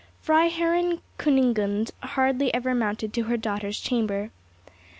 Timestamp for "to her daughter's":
3.13-3.79